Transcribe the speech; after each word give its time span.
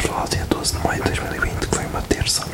Mas 0.00 0.08
já 0.08 0.08
vamos 0.08 0.08
falar 0.08 0.24
do 0.24 0.30
dia 0.30 0.46
12 0.48 0.72
de 0.72 0.86
maio 0.86 1.02
de 1.02 1.10
2020, 1.10 1.66
que 1.68 1.76
foi 1.76 1.86
uma 1.86 2.02
terça. 2.02 2.46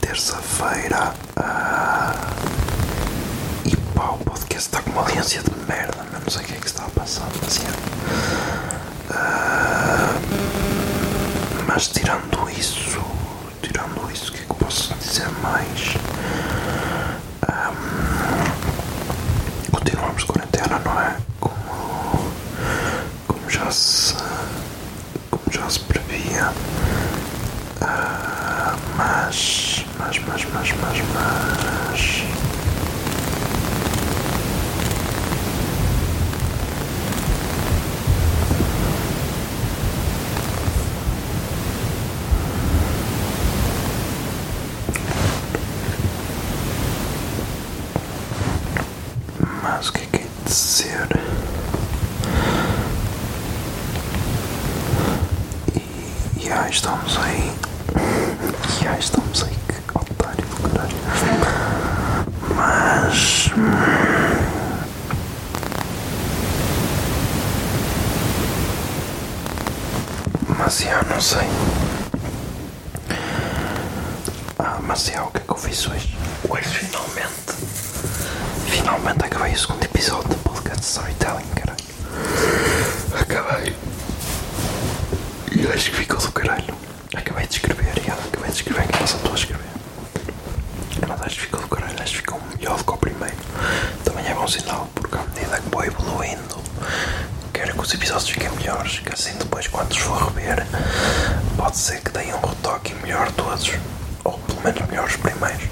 Terça-feira. 0.00 1.14
ah, 1.36 2.14
E 3.64 3.76
pá, 3.94 4.10
o 4.10 4.18
podcast 4.18 4.68
está 4.68 4.82
com 4.82 4.90
uma 4.90 5.02
audiência 5.02 5.40
de 5.42 5.50
merda, 5.68 6.04
não 6.12 6.30
sei 6.30 6.42
o 6.42 6.44
que 6.46 6.54
é 6.54 6.56
que 6.56 6.66
está 6.66 6.84
a 6.84 6.88
passar. 6.90 7.28
Mas, 7.42 7.58
é. 7.58 7.68
Ah, 9.10 10.14
mas 11.66 11.88
tirando 11.88 12.50
isso, 12.58 13.00
tirando 13.62 14.10
isso, 14.10 14.30
o 14.30 14.34
que 14.34 14.42
é 14.42 14.44
que 14.44 14.50
eu 14.50 14.56
posso 14.56 14.92
dizer 14.94 15.28
mais? 15.42 15.94
Ahm, 17.48 18.50
continuamos 19.70 20.22
de 20.22 20.26
quarentena, 20.26 20.78
não 20.84 21.00
é? 21.00 21.16
Como, 21.40 22.32
como 23.28 23.50
já 23.50 23.70
se 23.70 24.14
já 25.52 25.68
se 25.68 25.80
previa. 25.80 26.52
Mas, 28.96 29.84
mas, 29.98 30.18
mas, 30.26 30.44
mas, 30.52 30.72
mas, 30.80 31.02
mas. 31.14 32.22
Mas 49.62 49.88
o 49.88 49.92
que 49.92 50.00
é 50.02 50.06
que 50.06 50.16
é 50.16 50.20
de 50.20 50.28
dizer? 50.44 51.08
E, 55.74 56.46
e 56.46 56.52
aí 56.52 56.61
estamos 56.72 57.18
aí. 57.18 57.52
Aí 58.88 58.98
estamos 58.98 59.44
aí, 59.44 59.54
que 59.68 59.98
otário 59.98 60.44
do 60.46 60.70
caralho. 60.70 60.96
Mas. 62.56 63.50
Mas 70.58 70.78
já 70.80 71.02
não 71.02 71.20
sei. 71.20 71.46
Ah, 74.58 74.78
mas 74.80 75.04
já 75.04 75.24
o 75.24 75.30
que 75.30 75.38
é 75.38 75.40
que 75.40 75.50
eu 75.50 75.56
fiz 75.56 75.86
hoje? 75.86 76.16
Hoje 76.48 76.68
finalmente. 76.68 77.52
Finalmente 78.66 79.24
acabei 79.26 79.52
o 79.52 79.58
segundo 79.58 79.84
episódio 79.84 80.30
do 80.30 80.36
podcast 80.36 80.82
Storytelling, 80.82 81.46
caralho. 81.54 81.84
Acabei. 83.20 83.81
Acho 85.70 85.90
que 85.90 85.96
ficou 85.96 86.18
do 86.18 86.32
caralho. 86.32 86.74
Acabei 87.14 87.46
de 87.46 87.54
escrever, 87.54 87.92
e 87.96 88.10
acabei 88.10 88.50
de 88.50 88.56
escrever, 88.56 88.86
que 88.88 88.98
passa 88.98 89.16
estou 89.16 89.32
a 89.32 89.34
escrever. 89.34 89.66
Mas 91.08 91.22
acho 91.22 91.34
que 91.36 91.40
ficou 91.42 91.60
do 91.60 91.68
caralho, 91.68 92.02
acho 92.02 92.12
que 92.12 92.18
ficou 92.18 92.40
melhor 92.56 92.76
do 92.78 92.84
que 92.84 92.90
o 92.90 92.96
primeiro. 92.96 93.36
Também 94.04 94.26
é 94.26 94.34
bom 94.34 94.46
sinal, 94.46 94.88
porque 94.94 95.16
à 95.16 95.22
medida 95.22 95.60
que 95.60 95.68
vou 95.70 95.84
evoluindo, 95.84 96.56
quero 97.52 97.72
que 97.72 97.80
os 97.80 97.94
episódios 97.94 98.30
fiquem 98.30 98.50
melhores, 98.50 98.98
que 98.98 99.12
assim 99.12 99.34
depois 99.38 99.66
quando 99.68 99.90
os 99.92 99.98
for 99.98 100.32
rever, 100.32 100.66
pode 101.56 101.76
ser 101.78 102.00
que 102.00 102.10
deem 102.10 102.34
um 102.34 102.40
retoque 102.40 102.94
melhor 102.96 103.30
todos. 103.32 103.72
Ou 104.24 104.38
pelo 104.38 104.62
menos 104.62 104.88
melhor 104.88 105.06
os 105.08 105.16
primeiros. 105.16 105.64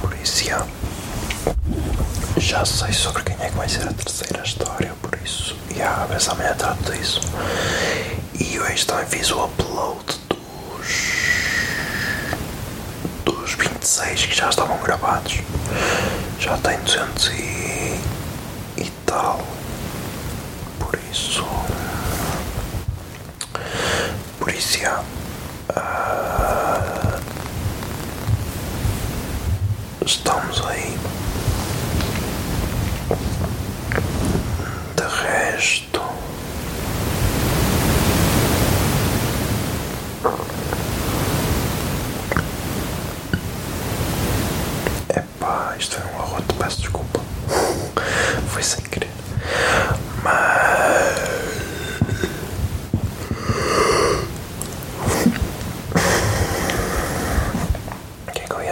Por 0.00 0.14
isso, 0.22 0.44
já. 0.44 0.66
Já 2.36 2.64
sei 2.64 2.92
sobre 2.92 3.22
quem 3.24 3.36
é 3.40 3.48
que 3.50 3.56
vai 3.56 3.68
ser 3.68 3.88
a 3.88 3.92
terceira 3.92 4.42
história, 4.44 4.92
por 5.00 5.18
isso, 5.24 5.56
e 5.74 5.82
a 5.82 6.06
se 6.18 6.30
amanhã 6.30 6.54
trato 6.54 6.92
disso. 6.92 7.20
E 8.44 8.58
hoje 8.58 8.84
também 8.86 9.06
fiz 9.06 9.30
o 9.30 9.44
upload 9.44 10.04
dos. 10.28 10.88
dos 13.24 13.54
26 13.54 14.26
que 14.26 14.34
já 14.34 14.48
estavam 14.50 14.78
gravados. 14.78 15.40
Já 16.38 16.56
tem 16.58 16.78
200 16.80 17.26
e. 17.28 18.00
e 18.78 18.92
tal. 19.06 19.40
Por 20.78 20.98
isso. 21.10 21.44
Por 24.38 24.48
isso, 24.52 24.78
já. 24.78 25.02
Ah, 25.76 27.20
estamos 30.04 30.62
aí. 30.66 30.98
De 34.96 35.02
resto. 35.26 36.02
Epá, 45.08 45.74
isto 45.78 45.96
foi 45.96 46.12
um 46.12 46.20
arroto, 46.20 46.54
peço 46.54 46.80
desculpa. 46.80 47.20
Foi 48.48 48.62
sem 48.62 48.82
querer. 48.84 49.10
Mas. 50.22 50.82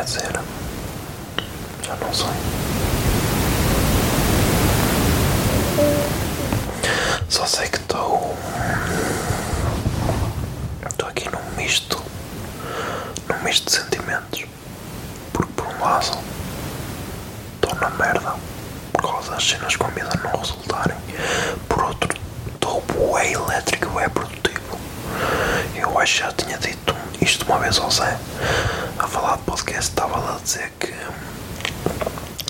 O 0.01 0.03
que 0.03 0.13
que 0.13 0.17
eu 0.17 0.23
ia 0.23 0.33
dizer? 0.33 0.41
Já 1.83 1.97
não 1.97 2.15
sei. 2.15 2.27
Só 7.29 7.45
sei 7.45 7.69
que 7.69 7.77
estou. 7.77 8.35
Estou 10.89 11.07
aqui 11.07 11.29
num 11.29 11.57
misto. 11.57 12.03
Num 13.29 13.43
misto 13.45 13.67
de 13.67 13.73
sentimentos. 13.73 14.47
Porque 15.35 15.53
por 15.53 15.67
um 15.67 15.81
lado 15.81 16.19
estou 17.57 17.75
na 17.79 17.91
merda 17.91 18.37
por 18.95 19.03
causa 19.03 19.33
das 19.33 19.47
cenas 19.47 19.77
com 19.77 19.87
vida 19.89 20.09
não 20.25 20.31
resultarem. 20.41 20.97
Por 21.69 21.85
outro, 21.85 22.09
estou 22.55 22.81
bué 22.95 23.33
elétrico, 23.33 23.91
bué 23.91 24.09
produtivo. 24.09 24.79
Eu 25.75 25.99
acho 25.99 26.15
que 26.15 26.21
já 26.21 26.33
tinha 26.33 26.57
dito 26.57 26.97
isto 27.21 27.45
uma 27.45 27.59
vez 27.59 27.79
ao 27.79 27.91
Zé. 27.91 28.19
A 29.01 29.07
falar 29.09 29.39
de 29.39 29.45
podcast 29.45 29.91
estava 29.91 30.19
lá 30.19 30.37
a 30.37 30.45
dizer 30.45 30.71
que 30.79 30.95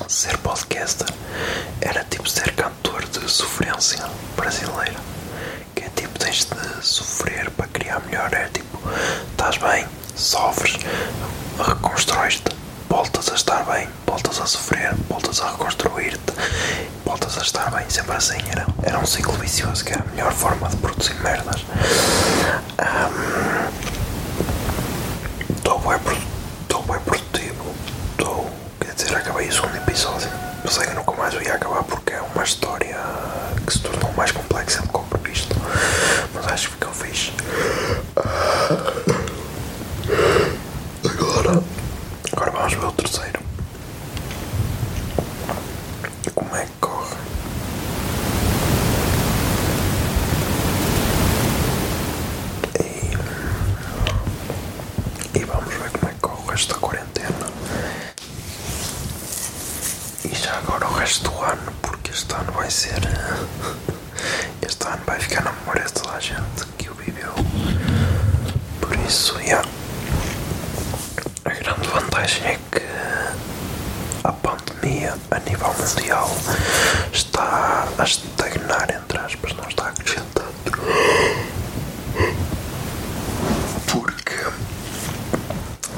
ser 0.09 0.37
podcaster 0.39 1.07
era 1.81 2.03
tipo 2.11 2.29
ser 2.29 2.53
cantor 2.57 3.05
de 3.07 3.31
sofrência 3.31 4.05
brasileira. 4.37 4.97
Que 5.77 5.85
é 5.85 5.89
tipo, 5.91 6.19
tens 6.19 6.47
de 6.47 6.85
sofrer 6.85 7.49
para 7.53 7.69
criar 7.69 8.01
melhor. 8.01 8.35
É 8.35 8.49
tipo, 8.49 8.81
estás 9.31 9.59
bem, 9.59 9.87
sofres, 10.17 10.77
reconstróis-te, 11.57 12.51
voltas 12.89 13.29
a 13.31 13.35
estar 13.37 13.65
bem, 13.67 13.89
voltas 14.05 14.41
a 14.41 14.47
sofrer, 14.47 14.93
voltas 15.09 15.41
a 15.41 15.53
reconstruir-te, 15.53 16.33
voltas 17.05 17.39
a 17.39 17.43
estar 17.43 17.71
bem, 17.71 17.89
sempre 17.89 18.17
assim. 18.17 18.39
Era, 18.51 18.67
era 18.83 18.99
um 18.99 19.07
ciclo 19.07 19.35
vicioso 19.35 19.85
que 19.85 19.93
era 19.93 20.03
a 20.03 20.07
melhor 20.07 20.33
forma 20.33 20.69
de 20.69 20.77
produzir 20.79 21.15
merdas. 21.23 21.65
Estou 22.71 23.00
Vamos 42.71 42.75
ver 42.75 42.87
o 42.87 42.93
terceiro. 42.93 43.41
Como 46.35 46.57
é 46.57 46.65
que 46.65 46.73
corre? 46.81 47.17
E, 52.79 53.11
e 55.39 55.45
vamos 55.45 55.75
ver 55.75 55.91
como 55.91 56.11
é 56.11 56.15
que 56.15 56.21
corre 56.21 56.55
esta 56.55 56.75
quarentena. 56.75 57.47
E 60.25 60.29
já 60.35 60.59
agora 60.59 60.87
o 60.87 60.93
resto 60.95 61.29
do 61.29 61.43
ano, 61.43 61.73
porque 61.83 62.13
este 62.13 62.33
ano 62.35 62.53
vai 62.53 62.71
ser. 62.71 63.01
Este 64.63 64.87
ano 64.87 65.03
vai 65.07 65.19
ficar 65.19 65.43
na 65.43 65.53
memória 65.53 65.85
de 65.85 65.93
toda 65.93 66.13
a 66.13 66.21
gente 66.21 66.65
que 66.79 66.89
o 66.89 66.95
viveu. 66.95 67.33
Por 68.81 68.95
isso, 69.07 69.39
yeah 69.41 69.67
vantagem 71.91 72.47
é 72.47 72.59
que 72.71 72.83
a 74.23 74.33
pandemia 74.33 75.15
a 75.31 75.39
nível 75.41 75.75
mundial 75.75 76.31
está 77.13 77.89
a 77.99 78.05
estagnar, 78.05 78.89
entre 78.91 79.19
aspas, 79.19 79.53
não 79.55 79.69
está 79.69 79.89
a 79.89 79.93
crescer 79.93 80.23
tanto. 80.33 80.81
Porque, 83.91 84.37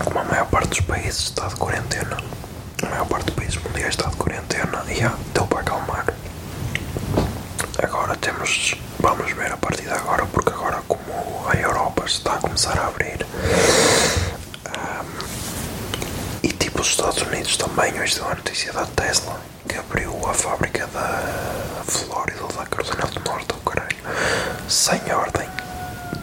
como 0.05 0.19
a 0.19 0.25
maior 0.25 0.47
parte 0.47 0.69
dos 0.69 0.81
países 0.81 1.25
está 1.25 1.49
de 1.49 1.57
quarentena, 1.57 2.17
a 2.83 2.87
maior 2.87 3.07
parte 3.07 3.27
dos 3.27 3.35
países 3.35 3.63
mundiais 3.63 3.91
está 3.91 4.09
de 4.09 4.17
quarentena 4.17 4.85
e 4.89 4.95
já 4.95 5.13
deu 5.35 5.47
para 5.47 5.61
acalmar. 5.61 6.07
Agora 7.83 8.17
temos, 8.17 8.75
vamos 8.99 9.31
ver 9.33 9.53
a 9.53 9.57
partir 9.59 9.83
de 9.83 9.93
agora, 9.93 10.25
porque 10.27 10.53
agora 10.53 10.83
como 10.89 11.49
a 11.51 11.55
Europa 11.55 12.05
está 12.07 12.35
a 12.35 12.39
começar 12.39 12.79
a 12.79 12.87
abrir 12.87 13.19
e 16.83 16.85
tipo 16.85 16.85
os 16.85 16.89
Estados 16.89 17.23
Unidos 17.23 17.57
também, 17.57 18.01
hoje 18.01 18.17
deu 18.17 18.27
a 18.27 18.35
notícia 18.35 18.73
da 18.73 18.85
Tesla 18.87 19.41
que 19.69 19.79
abriu 19.79 20.13
a 20.27 20.35
fábrica 20.35 20.87
da 20.89 21.83
Flórida 21.85 22.41
da 22.57 22.67
Carolina 22.67 23.07
do 23.07 23.31
Norte, 23.31 23.55
ou 23.55 23.61
caralho, 23.61 23.97
sem 24.69 25.01
ordem 25.13 25.49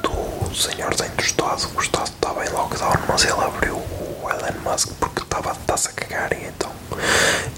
do 0.04 0.52
ordem 0.84 1.10
do 1.12 1.24
Estado, 1.24 1.70
o 1.76 1.82
Estado 1.82 2.10
estava 2.10 2.46
em 2.46 2.50
lockdown, 2.50 2.94
mas 3.08 3.24
ele 3.24 3.42
abriu 3.42 3.76
o 3.76 4.30
Elon 4.30 4.72
Musk 4.72 4.90
porque 5.00 5.22
estava 5.22 5.52
a 5.52 5.92
cagar 5.94 6.34
e 6.34 6.48
então 6.48 6.72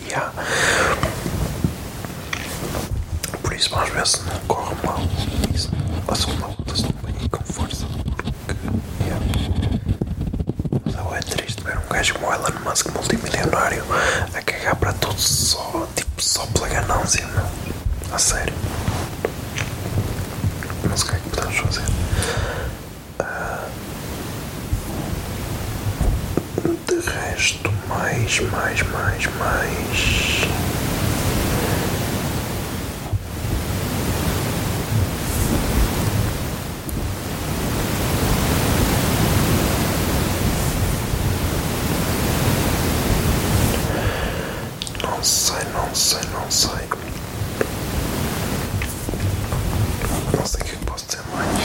yeah. 0.08 0.32
por 3.42 3.54
isso 3.54 3.76
ver 3.94 4.08
se 4.08 4.22
não 4.24 4.40
corre 4.48 4.76
mal. 4.86 5.00
Isso, 5.54 5.70
a 6.08 6.16
segunda 6.16 6.48
luta 6.48 6.76
se 6.76 6.84
não 6.84 6.94
vem 7.04 7.16
aí 7.20 7.30
com 7.30 7.44
força 7.44 7.86
porque 8.06 8.56
yeah. 9.04 9.26
Mas 10.86 10.96
é 10.96 11.02
bué 11.02 11.20
triste 11.22 11.64
ver 11.64 11.78
um 11.78 11.88
gajo 11.90 12.14
como 12.14 12.28
o 12.28 12.34
Elon 12.34 12.61
Musk 12.72 12.88
multimilionário 12.96 13.84
a 14.34 14.42
cagar 14.44 14.78
para 14.78 14.94
tudo 14.94 15.20
só, 15.20 15.86
tipo, 15.94 16.22
só 16.24 16.46
pela 16.54 16.70
ganância, 16.70 17.28
meu. 17.28 17.46
A 18.16 18.18
sério. 18.18 18.54
Não 20.88 20.96
sei 20.96 21.08
o 21.08 21.10
que 21.12 21.16
é 21.16 21.20
que 21.20 21.30
podemos 21.32 21.58
fazer. 21.60 21.84
Ah, 23.20 23.68
de 26.88 27.00
resto, 27.10 27.70
mais, 27.90 28.40
mais, 28.40 28.82
mais, 28.84 29.26
mais. 29.36 30.42
Não 45.04 45.24
sei, 45.24 45.56
não 45.74 45.94
sei, 45.94 46.20
não 46.34 46.50
sei. 46.50 46.72
Não 50.36 50.46
sei 50.46 50.62
o 50.62 50.64
que 50.66 50.72
é 50.72 50.76
que 50.76 50.86
posso 50.86 51.06
dizer 51.06 51.22
mais. 51.32 51.60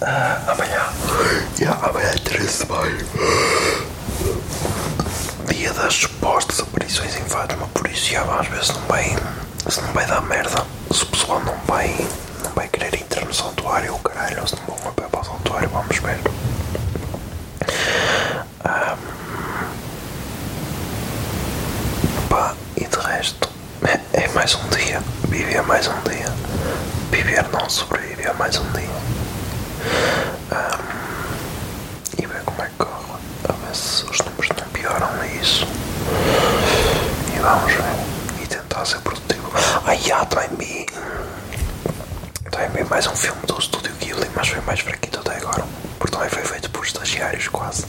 Ah, 0.00 0.40
amanhã. 0.52 0.82
Yeah, 1.60 1.78
amanhã 2.42 2.48
13 2.48 2.64
de 2.64 2.70
maio. 2.70 3.06
Dia 5.48 5.72
das 5.74 5.94
supostas 5.94 6.60
aparições 6.60 7.16
em 7.16 7.24
Fátima, 7.24 7.68
por 7.68 7.88
isso 7.88 8.10
já 8.10 8.24
ver 8.24 8.64
se 8.64 8.72
não 8.72 8.80
vai. 8.82 9.16
Se 9.68 9.80
não 9.80 9.92
vai 9.92 10.06
dar 10.06 10.20
merda. 10.22 10.66
Se 10.92 11.02
o 11.04 11.06
pessoal 11.06 11.40
não 11.40 11.54
vai. 11.66 11.88
Não 12.42 12.50
vai 12.52 12.68
querer 12.68 12.94
entrar 13.00 13.24
no 13.24 13.32
santuário, 13.34 13.92
ou 13.92 13.98
caralho, 14.00 14.46
se 14.46 14.56
não 14.56 14.76
vão 14.76 14.88
a 14.88 14.92
pé 14.92 15.02
para 15.08 15.20
o 15.20 15.24
santuário, 15.24 15.68
vamos 15.68 15.96
ver. 15.98 16.18
Pá, 22.28 22.54
e 22.76 22.84
de 22.86 22.96
resto, 22.96 23.48
é, 23.86 24.24
é 24.24 24.28
mais 24.28 24.54
um 24.54 24.68
dia. 24.68 25.02
Viver 25.28 25.62
mais 25.62 25.86
um 25.86 26.00
dia. 26.08 26.32
Viver 27.10 27.44
não 27.52 27.68
sobreviver 27.68 28.30
a 28.30 28.34
mais 28.34 28.56
um 28.58 28.64
dia. 28.72 28.88
Ahm, 30.50 30.92
e 32.18 32.26
ver 32.26 32.42
como 32.44 32.62
é 32.62 32.66
que 32.66 32.76
corre. 32.76 33.18
A 33.48 33.52
ver 33.52 33.74
se 33.76 34.04
os 34.04 34.18
números 34.18 34.48
não 34.58 34.66
pioram 34.72 35.08
a 35.20 35.26
isso. 35.26 35.66
E 37.36 37.40
vamos 37.40 37.72
ver. 37.72 38.42
E 38.42 38.46
tentar 38.46 38.84
ser 38.84 38.98
produtivo. 39.00 39.50
Ah, 39.86 39.94
já, 39.94 40.24
também 40.26 40.48
vi. 40.58 40.86
Também 42.50 42.68
vi 42.70 42.81
mais 42.92 43.06
um 43.06 43.16
filme 43.16 43.40
do 43.46 43.58
Estúdio 43.58 43.90
Ghibli, 43.94 44.28
mas 44.36 44.48
foi 44.48 44.60
mais 44.60 44.80
fraquito 44.80 45.18
até 45.20 45.38
agora. 45.38 45.64
Porque 45.98 46.14
também 46.14 46.28
foi 46.28 46.44
feito 46.44 46.68
por 46.68 46.84
estagiários, 46.84 47.48
quase. 47.48 47.86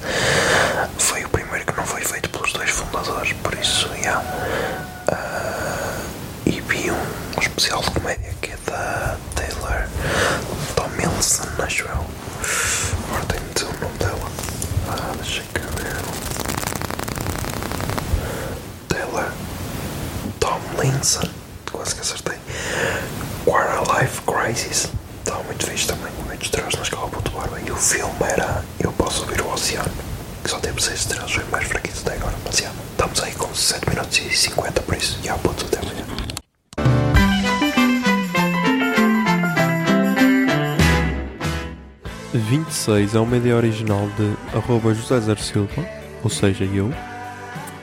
Foi 0.98 1.26
o 1.26 1.28
primeiro 1.28 1.66
que 1.66 1.76
não 1.76 1.86
foi 1.86 2.00
feito 2.00 2.30
pelos 2.30 2.54
dois 2.54 2.70
fundadores, 2.70 3.34
por 3.34 3.54
isso, 3.54 3.90
já. 4.02 4.24
Ah, 5.12 5.98
e 6.46 6.62
vi 6.62 6.90
um 6.90 7.42
especial 7.42 7.82
de 7.82 7.92
comédia 7.92 8.34
que 8.42 8.52
é 8.54 8.58
da 8.66 9.18
Taylor 9.36 9.90
Tomlinson, 10.74 11.50
acho 11.60 11.84
eu. 11.84 12.06
Agora 13.10 13.26
tenho 13.28 13.44
de 13.44 13.54
dizer 13.56 13.66
o 13.66 13.82
nome 13.82 13.98
dela. 13.98 14.32
Ah, 14.88 15.12
deixa 15.18 15.44
eu 15.54 15.62
ver. 15.84 15.98
Taylor 18.88 19.30
Tomlinson, 20.40 21.28
quase 21.70 21.94
que 21.94 22.00
acertei. 22.00 22.38
Quarter 23.46 23.82
Life 24.00 24.22
Crisis. 24.22 24.90
Estava 25.20 25.43
muito 25.54 25.68
fixe 25.68 25.88
também, 25.88 26.12
muito 26.26 26.44
estrelas 26.44 26.74
na 26.74 26.82
escola 26.82 27.10
Ponto. 27.10 27.32
E 27.66 27.72
o 27.72 27.76
filme 27.76 28.14
era 28.22 28.64
Eu 28.80 28.92
Posso 28.94 29.22
Ouvir 29.22 29.42
o 29.42 29.54
Oceano, 29.54 29.92
que 30.44 30.50
só 30.50 30.60
teve 30.60 30.82
6 30.82 31.00
estrelas, 31.00 31.32
foi 31.32 31.44
mais 31.46 31.68
fraquito 31.68 32.00
até 32.02 32.16
agora. 32.16 32.36
Mas 32.44 32.58
já, 32.58 32.72
estamos 32.92 33.22
aí 33.22 33.34
com 33.36 33.54
7 33.54 33.90
minutos 33.90 34.18
e 34.18 34.36
50, 34.36 34.82
por 34.82 34.96
isso, 34.96 35.20
já, 35.24 35.36
puto, 35.36 35.66
até 35.66 35.78
amanhã. 35.80 36.06
26 42.34 43.14
é 43.14 43.20
uma 43.20 43.38
ideia 43.38 43.56
original 43.56 44.10
de 44.18 44.58
arroba 44.58 44.94
José 44.96 45.20
Zer 45.20 45.40
Silva, 45.40 45.86
ou 46.24 46.30
seja, 46.32 46.66
eu. 46.66 46.92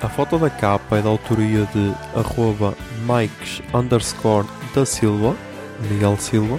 A 0.02 0.08
foto 0.08 0.38
da 0.38 0.50
capa 0.50 0.98
é 0.98 1.02
da 1.02 1.08
autoria 1.08 1.66
de 1.66 1.94
arroba 2.16 2.74
Mikes 3.06 3.62
underscore 3.72 4.48
da 4.74 4.84
Silva, 4.84 5.36
Miguel 5.88 6.16
Silva, 6.18 6.58